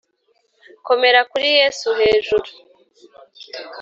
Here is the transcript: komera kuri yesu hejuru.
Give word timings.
komera 0.87 1.19
kuri 1.31 1.47
yesu 1.57 1.87
hejuru. 1.99 2.47